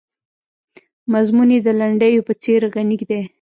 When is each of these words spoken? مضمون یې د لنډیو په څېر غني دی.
مضمون 1.13 1.49
یې 1.55 1.59
د 1.65 1.69
لنډیو 1.79 2.25
په 2.27 2.33
څېر 2.43 2.61
غني 2.73 2.97
دی. 3.09 3.21